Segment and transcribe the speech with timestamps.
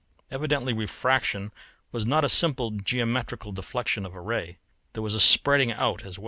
[0.31, 1.51] Evidently refraction
[1.91, 4.57] was not a simple geometrical deflection of a ray,
[4.93, 6.19] there was a spreading out as well.